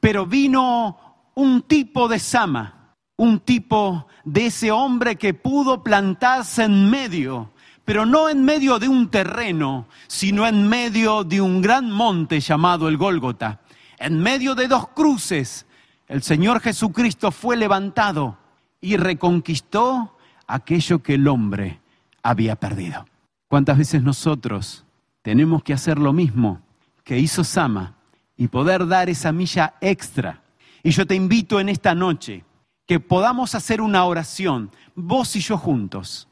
Pero 0.01 0.27
vino 0.27 1.31
un 1.35 1.63
tipo 1.63 2.09
de 2.09 2.19
Sama, 2.19 2.97
un 3.17 3.39
tipo 3.41 4.09
de 4.25 4.47
ese 4.47 4.73
hombre 4.73 5.17
que 5.17 5.35
pudo 5.35 5.85
plantarse 5.85 6.65
en 6.65 6.91
medio 6.91 7.52
pero 7.85 8.07
no 8.07 8.29
en 8.29 8.45
medio 8.45 8.79
de 8.79 8.89
un 8.89 9.09
terreno, 9.09 9.87
sino 10.07 10.47
en 10.47 10.69
medio 10.69 11.25
de 11.25 11.41
un 11.41 11.61
gran 11.61 11.91
monte 11.91 12.41
llamado 12.41 12.89
el 12.89 12.97
Gólgota. 12.97 13.61
En 13.99 14.21
medio 14.21 14.55
de 14.55 14.69
dos 14.69 14.89
cruces, 14.89 15.67
el 16.07 16.23
Señor 16.23 16.61
Jesucristo 16.61 17.31
fue 17.33 17.57
levantado 17.57 18.39
y 18.81 18.97
reconquistó 18.97 20.17
aquello 20.47 21.03
que 21.03 21.15
el 21.15 21.27
hombre 21.27 21.81
había 22.23 22.57
perdido. 22.57 23.07
¿Cuántas 23.49 23.79
veces 23.79 24.03
nosotros 24.03 24.85
tenemos 25.23 25.63
que 25.63 25.73
hacer 25.73 25.99
lo 25.99 26.13
mismo 26.13 26.61
que 27.05 27.19
hizo 27.19 27.45
Sama 27.45 27.97
y 28.37 28.49
poder 28.49 28.87
dar 28.87 29.09
esa 29.11 29.33
milla 29.33 29.75
extra? 29.81 30.43
Y 30.83 30.91
yo 30.91 31.07
te 31.07 31.15
invito 31.15 31.61
en 31.61 31.69
esta 31.69 31.95
noche 31.95 32.45
que 32.87 33.01
podamos 33.01 33.55
hacer 33.55 33.81
una 33.81 34.05
oración, 34.05 34.71
vos 34.95 35.37
y 35.37 35.41
yo 35.41 35.57
juntos 35.57 36.29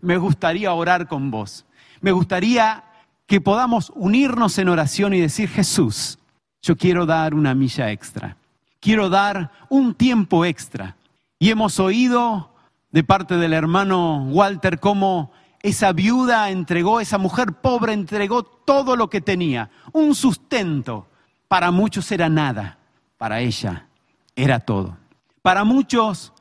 me 0.00 0.16
gustaría 0.16 0.72
orar 0.72 1.08
con 1.08 1.30
vos. 1.30 1.64
Me 2.00 2.12
gustaría 2.12 2.84
que 3.26 3.40
podamos 3.40 3.90
unirnos 3.94 4.58
en 4.58 4.68
oración 4.68 5.14
y 5.14 5.20
decir, 5.20 5.48
Jesús, 5.48 6.18
yo 6.62 6.76
quiero 6.76 7.06
dar 7.06 7.34
una 7.34 7.54
milla 7.54 7.90
extra. 7.90 8.36
Quiero 8.80 9.08
dar 9.08 9.50
un 9.68 9.94
tiempo 9.94 10.44
extra. 10.44 10.96
Y 11.38 11.50
hemos 11.50 11.80
oído 11.80 12.50
de 12.90 13.04
parte 13.04 13.36
del 13.36 13.52
hermano 13.52 14.24
Walter 14.30 14.78
cómo 14.78 15.32
esa 15.60 15.92
viuda 15.92 16.50
entregó, 16.50 17.00
esa 17.00 17.16
mujer 17.16 17.54
pobre 17.54 17.94
entregó 17.94 18.42
todo 18.42 18.96
lo 18.96 19.08
que 19.08 19.22
tenía, 19.22 19.70
un 19.92 20.14
sustento. 20.14 21.08
Para 21.48 21.70
muchos 21.70 22.12
era 22.12 22.28
nada, 22.28 22.78
para 23.16 23.40
ella 23.40 23.88
era 24.36 24.60
todo. 24.60 24.98
Para 25.40 25.64
muchos 25.64 26.32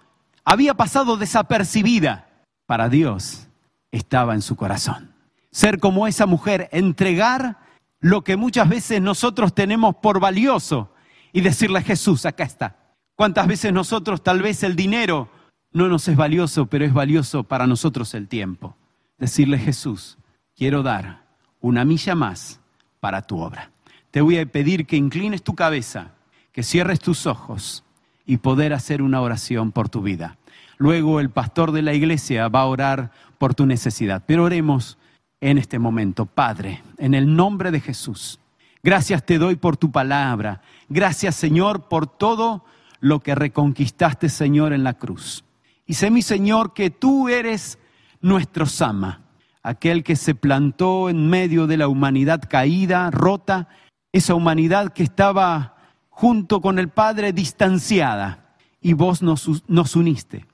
había 0.44 0.74
pasado 0.74 1.18
desapercibida, 1.18 2.28
para 2.74 2.90
Dios 2.90 3.50
estaba 3.92 4.34
en 4.34 4.42
su 4.42 4.56
corazón. 4.56 5.14
Ser 5.52 5.78
como 5.78 6.08
esa 6.08 6.26
mujer, 6.26 6.70
entregar 6.72 7.60
lo 8.00 8.24
que 8.24 8.36
muchas 8.36 8.68
veces 8.68 9.00
nosotros 9.00 9.54
tenemos 9.54 9.98
por 9.98 10.20
valioso 10.20 10.92
y 11.32 11.42
decirle 11.42 11.78
a 11.78 11.84
Jesús, 11.84 12.26
acá 12.26 12.46
está. 12.46 12.96
¿Cuántas 13.14 13.46
veces 13.46 13.72
nosotros 13.74 14.24
tal 14.24 14.42
vez 14.42 14.64
el 14.64 14.76
dinero 14.76 15.30
no 15.72 15.88
nos 15.88 16.08
es 16.08 16.18
valioso, 16.18 16.66
pero 16.66 16.84
es 16.84 16.92
valioso 16.96 17.44
para 17.44 17.68
nosotros 17.68 18.16
el 18.16 18.28
tiempo? 18.28 18.76
Decirle 19.20 19.60
Jesús, 19.60 20.18
quiero 20.56 20.82
dar 20.82 21.28
una 21.62 21.86
milla 21.86 22.16
más 22.16 22.60
para 23.00 23.22
tu 23.22 23.40
obra. 23.40 23.70
Te 24.10 24.22
voy 24.22 24.40
a 24.40 24.48
pedir 24.48 24.88
que 24.88 24.98
inclines 24.98 25.44
tu 25.44 25.54
cabeza, 25.54 26.14
que 26.52 26.64
cierres 26.64 27.00
tus 27.00 27.28
ojos 27.28 27.84
y 28.26 28.38
poder 28.38 28.74
hacer 28.74 29.04
una 29.04 29.22
oración 29.22 29.72
por 29.72 29.90
tu 29.90 30.02
vida. 30.02 30.40
Luego 30.84 31.22
el 31.22 31.30
pastor 31.30 31.72
de 31.72 31.82
la 31.82 31.94
iglesia 31.94 32.50
va 32.50 32.60
a 32.60 32.66
orar 32.66 33.12
por 33.38 33.56
tu 33.56 33.66
necesidad. 33.66 34.22
Pero 34.28 34.44
oremos 34.44 34.98
en 35.40 35.58
este 35.58 35.80
momento. 35.80 36.26
Padre, 36.26 36.84
en 36.98 37.14
el 37.14 37.38
nombre 37.38 37.72
de 37.72 37.80
Jesús, 37.80 38.38
gracias 38.84 39.26
te 39.26 39.38
doy 39.38 39.56
por 39.56 39.78
tu 39.78 39.94
palabra. 39.94 40.62
Gracias 40.90 41.36
Señor 41.36 41.88
por 41.88 42.06
todo 42.06 42.66
lo 43.00 43.22
que 43.22 43.34
reconquistaste 43.34 44.28
Señor 44.28 44.74
en 44.74 44.84
la 44.84 44.96
cruz. 44.96 45.46
Y 45.86 45.94
sé 45.94 46.12
mi 46.12 46.22
Señor 46.22 46.74
que 46.74 46.90
tú 46.90 47.30
eres 47.30 47.80
nuestro 48.20 48.66
Sama, 48.66 49.22
aquel 49.62 50.04
que 50.04 50.18
se 50.18 50.36
plantó 50.36 51.10
en 51.10 51.30
medio 51.30 51.66
de 51.66 51.78
la 51.78 51.88
humanidad 51.88 52.42
caída, 52.50 53.10
rota, 53.10 53.70
esa 54.12 54.36
humanidad 54.36 54.92
que 54.92 55.04
estaba 55.04 55.78
junto 56.10 56.60
con 56.60 56.78
el 56.78 56.90
Padre 56.90 57.32
distanciada 57.32 58.58
y 58.82 58.92
vos 58.92 59.22
nos, 59.22 59.64
nos 59.70 59.96
uniste 59.96 60.46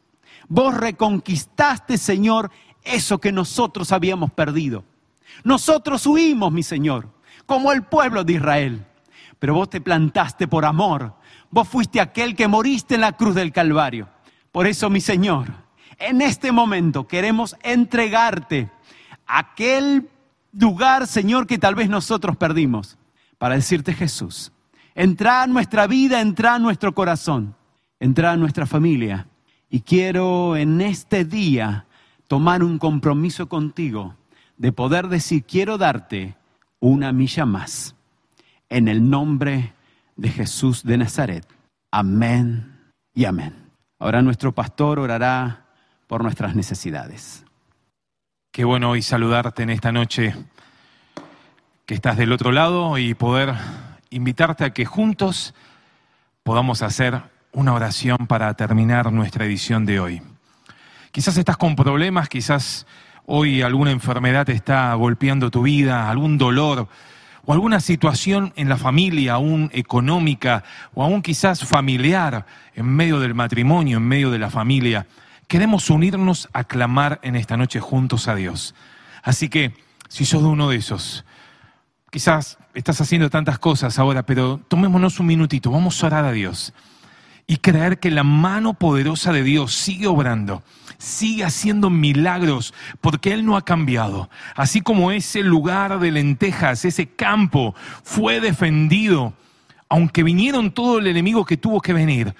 Vos 0.50 0.74
reconquistaste, 0.75 1.98
Señor, 1.98 2.51
eso 2.84 3.20
que 3.20 3.32
nosotros 3.32 3.91
habíamos 3.91 4.32
perdido. 4.32 4.84
Nosotros 5.44 6.06
huimos, 6.08 6.51
mi 6.51 6.63
Señor, 6.63 7.08
como 7.46 7.72
el 7.72 7.84
pueblo 7.84 8.24
de 8.24 8.34
Israel. 8.34 8.86
Pero 9.38 9.53
vos 9.53 9.70
te 9.70 9.79
plantaste 9.79 10.48
por 10.48 10.65
amor. 10.65 11.13
Vos 11.51 11.68
fuiste 11.68 12.01
aquel 12.01 12.36
que 12.36 12.48
moriste 12.48 12.96
en 12.96 13.01
la 13.01 13.13
cruz 13.13 13.36
del 13.36 13.53
Calvario. 13.53 14.10
Por 14.51 14.68
eso, 14.68 14.89
mi 14.89 15.00
Señor, 15.00 15.48
en 16.00 16.22
este 16.22 16.51
momento 16.51 17.08
queremos 17.08 17.56
entregarte 17.62 18.72
aquel 19.27 20.10
lugar, 20.51 21.06
Señor, 21.08 21.46
que 21.46 21.60
tal 21.60 21.75
vez 21.75 21.89
nosotros 21.89 22.36
perdimos, 22.38 22.98
para 23.38 23.56
decirte 23.56 23.94
Jesús, 23.94 24.51
entra 24.96 25.44
en 25.44 25.53
nuestra 25.53 25.88
vida, 25.88 26.20
entra 26.20 26.56
en 26.56 26.63
nuestro 26.63 26.94
corazón, 26.94 27.56
entra 28.00 28.34
en 28.34 28.39
nuestra 28.39 28.65
familia. 28.65 29.27
Y 29.69 29.81
quiero 29.81 30.55
en 30.55 30.81
este 30.81 31.25
día 31.25 31.85
tomar 32.27 32.63
un 32.63 32.79
compromiso 32.79 33.47
contigo 33.47 34.15
de 34.57 34.71
poder 34.71 35.07
decir, 35.07 35.43
quiero 35.43 35.77
darte 35.77 36.35
una 36.79 37.11
milla 37.11 37.45
más. 37.45 37.95
En 38.69 38.88
el 38.88 39.09
nombre 39.09 39.73
de 40.15 40.29
Jesús 40.29 40.83
de 40.83 40.97
Nazaret. 40.97 41.47
Amén 41.91 42.93
y 43.13 43.25
amén. 43.25 43.53
Ahora 43.99 44.21
nuestro 44.21 44.53
pastor 44.53 44.99
orará 44.99 45.65
por 46.07 46.23
nuestras 46.23 46.55
necesidades. 46.55 47.45
Qué 48.51 48.63
bueno 48.63 48.91
hoy 48.91 49.01
saludarte 49.01 49.63
en 49.63 49.69
esta 49.69 49.91
noche 49.91 50.35
que 51.85 51.93
estás 51.93 52.17
del 52.17 52.31
otro 52.31 52.51
lado 52.51 52.97
y 52.97 53.13
poder 53.13 53.53
invitarte 54.09 54.65
a 54.65 54.73
que 54.73 54.85
juntos 54.85 55.53
podamos 56.43 56.81
hacer 56.81 57.21
una 57.51 57.74
oración 57.74 58.27
para 58.27 58.53
terminar 58.53 59.12
nuestra 59.12 59.46
edición 59.46 59.86
de 59.86 60.00
hoy. 60.00 60.22
Quizás 61.12 61.38
estás 61.38 61.58
con 61.58 61.75
problemas, 61.75 62.29
quizás 62.29 62.86
hoy 63.25 63.62
alguna 63.62 63.91
enfermedad 63.91 64.50
está 64.50 64.94
golpeando 64.94 65.50
tu 65.50 65.63
vida, 65.63 66.10
algún 66.10 66.38
dolor 66.38 66.88
o 67.46 67.53
alguna 67.53 67.79
situación 67.79 68.53
en 68.56 68.70
la 68.70 68.77
familia, 68.77 69.34
aún 69.34 69.72
económica 69.74 70.63
o 70.94 71.03
aún 71.03 71.22
quizás 71.22 71.65
familiar, 71.65 72.46
en 72.75 72.86
medio 72.86 73.20
del 73.20 73.34
matrimonio, 73.34 73.98
en 73.98 74.08
medio 74.08 74.29
de 74.29 74.39
la 74.39 74.51
familia. 74.51 75.08
Queremos 75.48 75.89
unirnos 75.89 76.48
a 76.53 76.63
clamar 76.63 77.20
en 77.24 77.36
esta 77.36 77.58
noche 77.58 77.79
juntos 77.79 78.27
a 78.27 78.36
Dios. 78.36 78.75
Así 79.24 79.50
que, 79.50 79.74
si 80.08 80.25
sos 80.25 80.44
uno 80.44 80.70
de 80.70 80.77
esos, 80.77 81.25
quizás 82.12 82.60
estás 82.75 83.01
haciendo 83.01 83.32
tantas 83.32 83.58
cosas 83.58 83.98
ahora, 83.98 84.24
pero 84.24 84.60
tomémonos 84.68 85.20
un 85.20 85.25
minutito, 85.25 85.72
vamos 85.72 86.03
a 86.03 86.08
orar 86.08 86.25
a 86.25 86.32
Dios 86.32 86.74
y 87.50 87.58
creer 87.58 87.98
que 87.98 88.12
la 88.12 88.24
mano 88.24 88.75
poderosa 88.75 89.34
de 89.34 89.41
Dios 89.41 89.74
sigue 89.74 90.06
obrando, 90.06 90.62
sigue 91.00 91.44
haciendo 91.44 91.89
milagros, 91.89 92.75
porque 93.01 93.34
Él 93.34 93.44
no 93.44 93.58
ha 93.58 93.65
cambiado. 93.65 94.29
Así 94.56 94.82
como 94.82 95.12
ese 95.12 95.41
lugar 95.41 95.98
de 95.98 96.12
lentejas, 96.12 96.86
ese 96.86 97.08
campo 97.08 97.74
fue 98.03 98.39
defendido, 98.39 99.34
aunque 99.89 100.22
vinieron 100.22 100.70
todo 100.70 101.00
el 101.00 101.08
enemigo 101.08 101.44
que 101.44 101.58
tuvo 101.58 101.82
que 101.82 101.91
venir, 101.91 102.36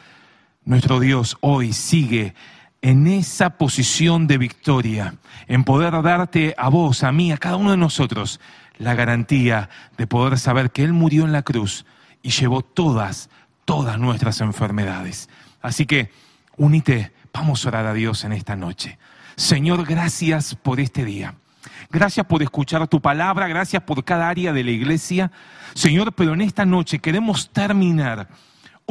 nuestro 0.64 1.00
Dios 1.00 1.38
hoy 1.42 1.74
sigue 1.74 2.36
en 2.84 3.08
esa 3.08 3.58
posición 3.58 4.28
de 4.28 4.38
victoria, 4.38 5.16
en 5.48 5.64
poder 5.64 6.04
darte 6.04 6.54
a 6.56 6.70
vos, 6.70 7.04
a 7.04 7.12
mí, 7.12 7.32
a 7.32 7.38
cada 7.40 7.56
uno 7.56 7.72
de 7.72 7.78
nosotros, 7.78 8.40
la 8.78 8.94
garantía 8.94 9.72
de 9.98 10.06
poder 10.06 10.38
saber 10.38 10.70
que 10.70 10.84
Él 10.84 10.94
murió 10.94 11.26
en 11.26 11.32
la 11.32 11.42
cruz 11.42 11.84
y 12.22 12.30
llevó 12.30 12.62
todas, 12.62 13.32
todas 13.70 14.00
nuestras 14.00 14.42
enfermedades. 14.42 15.30
Así 15.62 15.86
que, 15.86 16.10
unite, 16.58 17.12
vamos 17.32 17.64
a 17.64 17.68
orar 17.68 17.86
a 17.86 17.94
Dios 17.94 18.24
en 18.24 18.34
esta 18.34 18.56
noche. 18.56 18.98
Señor, 19.36 19.86
gracias 19.86 20.56
por 20.56 20.80
este 20.80 21.06
día. 21.06 21.36
Gracias 21.92 22.26
por 22.26 22.42
escuchar 22.42 22.88
tu 22.88 23.00
palabra, 23.00 23.48
gracias 23.48 23.84
por 23.84 24.04
cada 24.04 24.28
área 24.28 24.54
de 24.54 24.64
la 24.64 24.72
iglesia. 24.72 25.32
Señor, 25.76 26.14
pero 26.14 26.34
en 26.34 26.42
esta 26.42 26.66
noche 26.66 26.98
queremos 26.98 27.52
terminar 27.52 28.28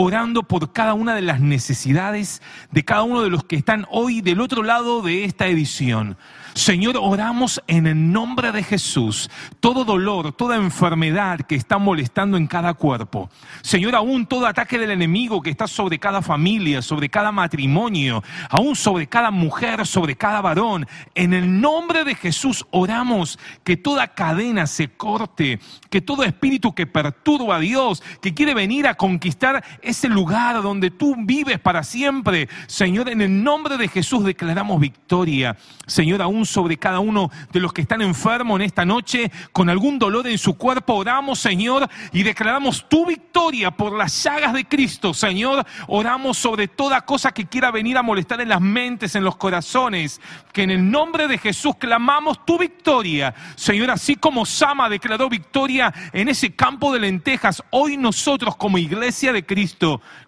orando 0.00 0.44
por 0.44 0.72
cada 0.72 0.94
una 0.94 1.12
de 1.16 1.22
las 1.22 1.40
necesidades 1.40 2.40
de 2.70 2.84
cada 2.84 3.02
uno 3.02 3.22
de 3.22 3.30
los 3.30 3.42
que 3.42 3.56
están 3.56 3.84
hoy 3.90 4.20
del 4.20 4.40
otro 4.40 4.62
lado 4.62 5.02
de 5.02 5.24
esta 5.24 5.48
edición. 5.48 6.16
Señor, 6.54 6.96
oramos 7.00 7.62
en 7.68 7.86
el 7.86 8.10
nombre 8.10 8.50
de 8.50 8.64
Jesús. 8.64 9.30
Todo 9.60 9.84
dolor, 9.84 10.32
toda 10.32 10.56
enfermedad 10.56 11.40
que 11.40 11.54
está 11.54 11.78
molestando 11.78 12.36
en 12.36 12.48
cada 12.48 12.74
cuerpo. 12.74 13.30
Señor, 13.62 13.94
aún 13.94 14.26
todo 14.26 14.46
ataque 14.46 14.78
del 14.78 14.90
enemigo 14.90 15.40
que 15.40 15.50
está 15.50 15.68
sobre 15.68 16.00
cada 16.00 16.20
familia, 16.20 16.82
sobre 16.82 17.08
cada 17.08 17.30
matrimonio, 17.30 18.24
aún 18.50 18.74
sobre 18.74 19.06
cada 19.06 19.30
mujer, 19.30 19.86
sobre 19.86 20.16
cada 20.16 20.40
varón. 20.40 20.86
En 21.14 21.32
el 21.32 21.60
nombre 21.60 22.04
de 22.04 22.16
Jesús 22.16 22.66
oramos 22.70 23.38
que 23.62 23.76
toda 23.76 24.14
cadena 24.14 24.66
se 24.66 24.88
corte, 24.88 25.60
que 25.90 26.00
todo 26.00 26.24
espíritu 26.24 26.74
que 26.74 26.86
perturba 26.86 27.56
a 27.56 27.60
Dios, 27.60 28.02
que 28.20 28.34
quiere 28.34 28.54
venir 28.54 28.88
a 28.88 28.94
conquistar 28.94 29.64
ese 29.88 30.08
lugar 30.08 30.62
donde 30.62 30.90
tú 30.90 31.16
vives 31.18 31.58
para 31.58 31.82
siempre. 31.82 32.48
Señor, 32.66 33.08
en 33.08 33.20
el 33.20 33.42
nombre 33.42 33.76
de 33.76 33.88
Jesús 33.88 34.24
declaramos 34.24 34.80
victoria. 34.80 35.56
Señor, 35.86 36.22
aún 36.22 36.44
sobre 36.46 36.76
cada 36.76 37.00
uno 37.00 37.30
de 37.52 37.60
los 37.60 37.72
que 37.72 37.82
están 37.82 38.02
enfermos 38.02 38.60
en 38.60 38.66
esta 38.66 38.84
noche, 38.84 39.30
con 39.52 39.70
algún 39.70 39.98
dolor 39.98 40.26
en 40.26 40.38
su 40.38 40.56
cuerpo, 40.56 40.94
oramos, 40.94 41.38
Señor, 41.38 41.88
y 42.12 42.22
declaramos 42.22 42.88
tu 42.88 43.06
victoria 43.06 43.70
por 43.70 43.92
las 43.92 44.22
llagas 44.22 44.52
de 44.52 44.64
Cristo, 44.66 45.14
Señor. 45.14 45.64
Oramos 45.86 46.36
sobre 46.36 46.68
toda 46.68 47.00
cosa 47.02 47.32
que 47.32 47.46
quiera 47.46 47.70
venir 47.70 47.96
a 47.96 48.02
molestar 48.02 48.40
en 48.40 48.48
las 48.48 48.60
mentes, 48.60 49.14
en 49.14 49.24
los 49.24 49.36
corazones, 49.36 50.20
que 50.52 50.62
en 50.62 50.70
el 50.70 50.90
nombre 50.90 51.28
de 51.28 51.38
Jesús 51.38 51.76
clamamos 51.78 52.44
tu 52.44 52.58
victoria, 52.58 53.34
Señor, 53.54 53.90
así 53.90 54.16
como 54.16 54.44
Sama 54.44 54.88
declaró 54.88 55.28
victoria 55.28 55.92
en 56.12 56.28
ese 56.28 56.54
campo 56.54 56.92
de 56.92 57.00
lentejas, 57.00 57.62
hoy 57.70 57.96
nosotros 57.96 58.56
como 58.56 58.78
iglesia 58.78 59.32
de 59.32 59.46
Cristo, 59.46 59.77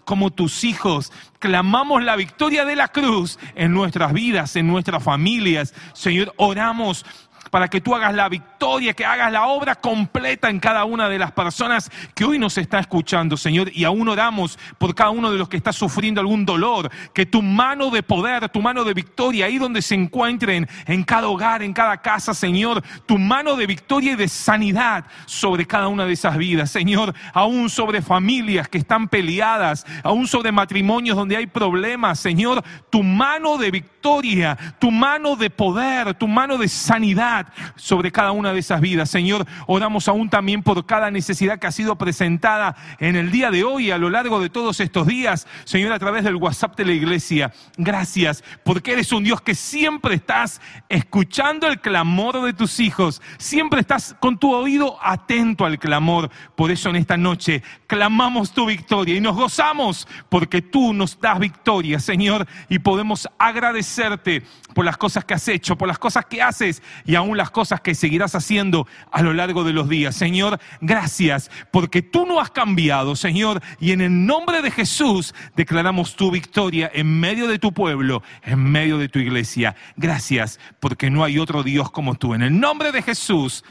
como 0.05 0.31
tus 0.31 0.65
hijos, 0.65 1.13
clamamos 1.39 2.03
la 2.03 2.17
victoria 2.17 2.65
de 2.65 2.77
la 2.77 2.89
cruz 2.89 3.39
en 3.55 3.73
nuestras 3.73 4.13
vidas, 4.13 4.57
en 4.57 4.67
nuestras 4.67 5.03
familias. 5.03 5.75
Señor, 5.93 6.33
oramos 6.37 7.05
para 7.51 7.69
que 7.69 7.81
tú 7.81 7.95
hagas 7.95 8.15
la 8.15 8.29
victoria, 8.29 8.95
que 8.95 9.05
hagas 9.05 9.31
la 9.33 9.47
obra 9.47 9.75
completa 9.75 10.49
en 10.49 10.61
cada 10.61 10.85
una 10.85 11.09
de 11.09 11.19
las 11.19 11.33
personas 11.33 11.91
que 12.15 12.25
hoy 12.25 12.39
nos 12.39 12.57
está 12.57 12.79
escuchando, 12.79 13.37
Señor. 13.37 13.71
Y 13.75 13.85
aún 13.85 14.09
oramos 14.09 14.59
por 14.79 14.95
cada 14.95 15.11
uno 15.11 15.31
de 15.31 15.39
los 15.39 15.49
que 15.49 15.57
está 15.57 15.73
sufriendo 15.73 16.21
algún 16.21 16.47
dolor, 16.47 16.91
que 17.13 17.27
tu 17.27 17.43
mano 17.43 17.91
de 17.91 18.03
poder, 18.03 18.49
tu 18.49 18.63
mano 18.63 18.85
de 18.85 18.95
victoria, 18.95 19.47
ahí 19.47 19.59
donde 19.59 19.83
se 19.83 19.95
encuentren, 19.95 20.69
en 20.87 21.03
cada 21.03 21.29
hogar, 21.29 21.63
en 21.63 21.73
cada 21.73 21.97
casa, 21.99 22.35
Señor, 22.35 22.83
tu 23.07 23.19
mano 23.19 23.57
de 23.57 23.67
victoria 23.67 24.13
y 24.13 24.17
de 24.17 24.29
sanidad 24.29 25.05
sobre 25.27 25.67
cada 25.67 25.89
una 25.89 26.07
de 26.07 26.13
esas 26.13 26.37
vidas, 26.37 26.71
Señor, 26.71 27.15
aún 27.35 27.69
sobre 27.69 28.03
familias 28.03 28.69
que 28.69 28.79
están 28.79 29.09
peleadas, 29.09 29.85
aún 30.03 30.27
sobre 30.29 30.53
matrimonios 30.53 31.17
donde 31.17 31.37
hay 31.37 31.47
problemas, 31.47 32.21
Señor, 32.21 32.63
tu 32.91 33.03
mano 33.03 33.59
de 33.59 33.71
victoria, 33.71 34.57
tu 34.79 34.91
mano 34.91 35.37
de 35.37 35.51
poder, 35.51 36.15
tu 36.15 36.29
mano 36.29 36.57
de 36.57 36.69
sanidad 36.69 37.40
sobre 37.77 38.13
cada 38.13 38.33
una 38.33 38.53
de 38.53 38.61
esas 38.61 38.81
vidas. 38.81 39.11
Señor, 39.11 39.47
oramos 39.67 40.09
aún 40.09 40.29
también 40.31 40.63
por 40.63 40.85
cada 40.87 41.11
necesidad 41.11 41.59
que 41.59 41.67
ha 41.67 41.73
sido 41.73 41.97
presentada 41.97 42.77
en 42.99 43.17
el 43.17 43.31
día 43.31 43.51
de 43.51 43.65
hoy, 43.65 43.91
a 43.91 43.99
lo 43.99 44.11
largo 44.11 44.41
de 44.41 44.51
todos 44.51 44.81
estos 44.81 45.07
días. 45.07 45.47
Señor, 45.65 45.93
a 45.93 45.99
través 45.99 46.25
del 46.25 46.37
WhatsApp 46.37 46.77
de 46.77 46.85
la 46.85 46.93
iglesia. 46.93 47.53
Gracias, 47.77 48.45
porque 48.65 48.93
eres 48.93 49.13
un 49.13 49.25
Dios 49.25 49.41
que 49.41 49.55
siempre 49.55 50.15
estás 50.15 50.61
escuchando 50.89 51.67
el 51.67 51.81
clamor 51.81 52.43
de 52.43 52.53
tus 52.53 52.81
hijos. 52.81 53.23
Siempre 53.39 53.81
estás 53.81 54.15
con 54.21 54.39
tu 54.39 54.55
oído 54.55 54.99
atento 55.03 55.65
al 55.65 55.79
clamor. 55.79 56.31
Por 56.55 56.71
eso 56.71 56.91
en 56.91 56.97
esta 56.97 57.17
noche 57.17 57.63
clamamos 57.87 58.53
tu 58.53 58.67
victoria 58.67 59.17
y 59.17 59.21
nos 59.21 59.37
gozamos 59.37 60.07
porque 60.29 60.63
tú 60.63 60.93
nos 60.93 61.19
das 61.21 61.39
victoria, 61.39 61.99
Señor, 61.99 62.47
y 62.69 62.79
podemos 62.79 63.29
agradecerte 63.39 64.43
por 64.75 64.85
las 64.85 64.97
cosas 64.97 65.25
que 65.25 65.35
has 65.35 65.49
hecho, 65.49 65.77
por 65.77 65.89
las 65.89 65.99
cosas 65.99 66.27
que 66.27 66.43
haces 66.43 66.83
y 67.05 67.15
aún 67.15 67.30
las 67.37 67.51
cosas 67.51 67.81
que 67.81 67.95
seguirás 67.95 68.35
haciendo 68.35 68.87
a 69.11 69.23
lo 69.23 69.33
largo 69.33 69.65
de 69.65 69.73
los 69.73 69.89
días. 69.89 70.15
Señor, 70.15 70.59
gracias 70.81 71.51
porque 71.71 72.03
tú 72.03 72.27
no 72.27 72.41
has 72.41 72.51
cambiado, 72.51 73.17
Señor, 73.17 73.63
y 73.81 73.93
en 73.93 74.01
el 74.01 74.27
nombre 74.27 74.63
de 74.63 74.71
Jesús 74.71 75.35
declaramos 75.57 76.17
tu 76.17 76.31
victoria 76.31 76.91
en 76.93 77.21
medio 77.21 77.49
de 77.49 77.59
tu 77.59 77.73
pueblo, 77.73 78.23
en 78.43 78.63
medio 78.63 78.99
de 78.99 79.09
tu 79.09 79.19
iglesia. 79.19 79.77
Gracias 79.97 80.61
porque 80.81 81.11
no 81.11 81.25
hay 81.25 81.39
otro 81.39 81.63
Dios 81.63 81.91
como 81.91 82.15
tú. 82.15 82.35
En 82.35 82.43
el 82.43 82.59
nombre 82.59 82.93
de 82.93 83.03
Jesús, 83.03 83.65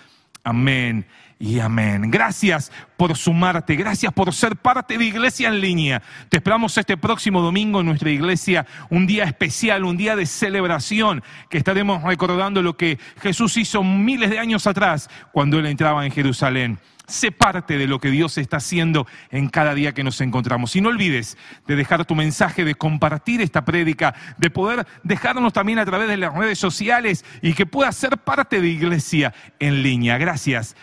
amén 0.43 1.05
y 1.39 1.61
amén. 1.61 2.11
Gracias 2.11 2.69
por 2.97 3.15
sumarte, 3.15 3.77
gracias 3.77 4.11
por 4.11 4.33
ser 4.33 4.57
parte 4.57 4.97
de 4.97 5.05
Iglesia 5.05 5.47
en 5.47 5.61
línea. 5.61 6.01
Te 6.27 6.37
esperamos 6.37 6.77
este 6.77 6.97
próximo 6.97 7.41
domingo 7.41 7.79
en 7.79 7.85
nuestra 7.85 8.09
iglesia, 8.09 8.65
un 8.89 9.07
día 9.07 9.23
especial, 9.23 9.85
un 9.85 9.95
día 9.95 10.17
de 10.17 10.25
celebración, 10.25 11.23
que 11.49 11.57
estaremos 11.57 12.03
recordando 12.03 12.61
lo 12.61 12.75
que 12.75 12.99
Jesús 13.21 13.55
hizo 13.55 13.83
miles 13.83 14.29
de 14.29 14.39
años 14.39 14.67
atrás 14.67 15.09
cuando 15.31 15.57
él 15.59 15.65
entraba 15.67 16.05
en 16.05 16.11
Jerusalén. 16.11 16.77
Sé 17.07 17.31
parte 17.31 17.77
de 17.77 17.87
lo 17.87 17.99
que 17.99 18.11
Dios 18.11 18.37
está 18.37 18.57
haciendo 18.57 19.07
en 19.31 19.49
cada 19.49 19.73
día 19.73 19.93
que 19.93 20.03
nos 20.03 20.21
encontramos. 20.21 20.75
Y 20.75 20.81
no 20.81 20.89
olvides 20.89 21.37
de 21.65 21.75
dejar 21.75 22.05
tu 22.05 22.13
mensaje, 22.13 22.63
de 22.63 22.75
compartir 22.75 23.41
esta 23.41 23.65
prédica, 23.65 24.13
de 24.37 24.51
poder 24.51 24.85
dejarnos 25.03 25.53
también 25.53 25.79
a 25.79 25.85
través 25.85 26.07
de 26.07 26.17
las 26.17 26.35
redes 26.35 26.59
sociales 26.59 27.25
y 27.41 27.53
que 27.53 27.65
pueda 27.65 27.91
ser 27.93 28.19
parte 28.19 28.61
de 28.61 28.67
iglesia 28.67 29.33
en 29.57 29.81
línea. 29.81 30.19
Gracias. 30.19 30.75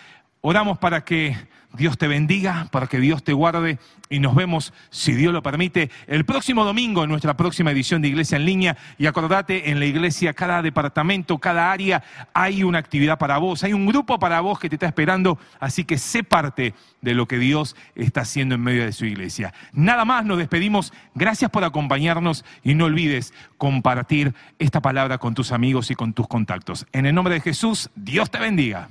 Oramos 0.48 0.78
para 0.78 1.04
que 1.04 1.36
Dios 1.72 1.98
te 1.98 2.06
bendiga, 2.06 2.68
para 2.70 2.86
que 2.86 3.00
Dios 3.00 3.24
te 3.24 3.32
guarde 3.32 3.80
y 4.08 4.20
nos 4.20 4.36
vemos, 4.36 4.72
si 4.90 5.10
Dios 5.10 5.32
lo 5.32 5.42
permite, 5.42 5.90
el 6.06 6.24
próximo 6.24 6.64
domingo 6.64 7.02
en 7.02 7.10
nuestra 7.10 7.36
próxima 7.36 7.72
edición 7.72 8.00
de 8.00 8.06
Iglesia 8.06 8.36
en 8.36 8.44
línea. 8.44 8.76
Y 8.96 9.06
acordate, 9.06 9.70
en 9.70 9.80
la 9.80 9.86
iglesia, 9.86 10.34
cada 10.34 10.62
departamento, 10.62 11.38
cada 11.38 11.72
área, 11.72 12.04
hay 12.32 12.62
una 12.62 12.78
actividad 12.78 13.18
para 13.18 13.38
vos, 13.38 13.64
hay 13.64 13.72
un 13.72 13.86
grupo 13.86 14.20
para 14.20 14.38
vos 14.38 14.60
que 14.60 14.68
te 14.68 14.76
está 14.76 14.86
esperando, 14.86 15.36
así 15.58 15.82
que 15.82 15.98
sé 15.98 16.22
parte 16.22 16.74
de 17.00 17.14
lo 17.14 17.26
que 17.26 17.40
Dios 17.40 17.74
está 17.96 18.20
haciendo 18.20 18.54
en 18.54 18.60
medio 18.60 18.84
de 18.84 18.92
su 18.92 19.04
iglesia. 19.04 19.52
Nada 19.72 20.04
más, 20.04 20.24
nos 20.24 20.38
despedimos. 20.38 20.92
Gracias 21.16 21.50
por 21.50 21.64
acompañarnos 21.64 22.44
y 22.62 22.76
no 22.76 22.84
olvides 22.84 23.34
compartir 23.58 24.32
esta 24.60 24.80
palabra 24.80 25.18
con 25.18 25.34
tus 25.34 25.50
amigos 25.50 25.90
y 25.90 25.96
con 25.96 26.12
tus 26.12 26.28
contactos. 26.28 26.86
En 26.92 27.04
el 27.04 27.16
nombre 27.16 27.34
de 27.34 27.40
Jesús, 27.40 27.90
Dios 27.96 28.30
te 28.30 28.38
bendiga. 28.38 28.90